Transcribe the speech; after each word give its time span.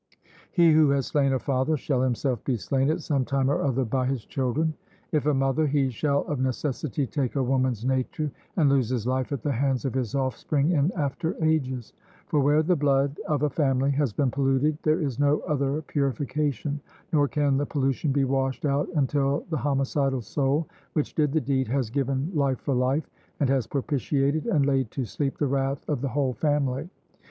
He 0.51 0.71
who 0.73 0.89
has 0.89 1.05
slain 1.05 1.31
a 1.31 1.37
father 1.37 1.77
shall 1.77 2.01
himself 2.01 2.43
be 2.43 2.57
slain 2.57 2.89
at 2.89 3.01
some 3.03 3.23
time 3.23 3.51
or 3.51 3.61
other 3.61 3.85
by 3.85 4.07
his 4.07 4.25
children 4.25 4.73
if 5.11 5.27
a 5.27 5.33
mother, 5.35 5.67
he 5.67 5.91
shall 5.91 6.23
of 6.23 6.39
necessity 6.39 7.05
take 7.05 7.35
a 7.35 7.43
woman's 7.43 7.85
nature, 7.85 8.31
and 8.57 8.67
lose 8.67 8.89
his 8.89 9.05
life 9.05 9.31
at 9.31 9.43
the 9.43 9.51
hands 9.51 9.85
of 9.85 9.93
his 9.93 10.15
offspring 10.15 10.71
in 10.71 10.91
after 10.93 11.35
ages; 11.45 11.93
for 12.25 12.39
where 12.39 12.63
the 12.63 12.75
blood 12.75 13.19
of 13.27 13.43
a 13.43 13.49
family 13.51 13.91
has 13.91 14.11
been 14.11 14.31
polluted 14.31 14.75
there 14.81 14.99
is 14.99 15.19
no 15.19 15.41
other 15.41 15.83
purification, 15.83 16.81
nor 17.13 17.27
can 17.27 17.57
the 17.57 17.65
pollution 17.67 18.11
be 18.11 18.23
washed 18.23 18.65
out 18.65 18.89
until 18.95 19.45
the 19.51 19.57
homicidal 19.57 20.23
soul 20.23 20.67
which 20.93 21.13
did 21.13 21.31
the 21.31 21.39
deed 21.39 21.67
has 21.67 21.91
given 21.91 22.31
life 22.33 22.59
for 22.61 22.73
life, 22.73 23.07
and 23.39 23.51
has 23.51 23.67
propitiated 23.67 24.47
and 24.47 24.65
laid 24.65 24.89
to 24.89 25.05
sleep 25.05 25.37
the 25.37 25.45
wrath 25.45 25.87
of 25.87 26.01
the 26.01 26.09
whole 26.09 26.33
family. 26.33 26.89